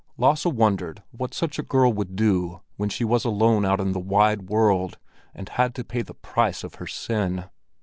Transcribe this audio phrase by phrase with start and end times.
[0.17, 3.99] Lasse wondered what such a girl would do when she was alone out in the
[3.99, 4.97] wide world
[5.31, 7.51] and had to pay the price of her sin.